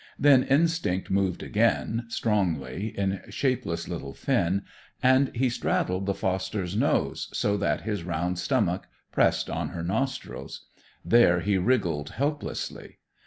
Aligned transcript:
Then 0.17 0.41
instinct 0.45 1.11
moved 1.11 1.43
again, 1.43 2.05
strongly, 2.07 2.91
in 2.97 3.21
shapeless 3.29 3.87
little 3.87 4.15
Finn, 4.15 4.63
and 5.03 5.29
he 5.35 5.47
straddled 5.47 6.07
the 6.07 6.15
foster's 6.15 6.75
nose, 6.75 7.29
so 7.33 7.55
that 7.57 7.81
his 7.81 8.01
round 8.03 8.39
stomach 8.39 8.87
pressed 9.11 9.47
on 9.47 9.69
her 9.69 9.83
nostrils. 9.83 10.65
There 11.05 11.41
he 11.41 11.59
wriggled 11.59 12.09
helplessly. 12.09 12.97